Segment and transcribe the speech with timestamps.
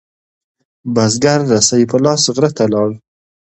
[0.95, 2.89] بزگر رسۍ په لاس غره ته لاړ.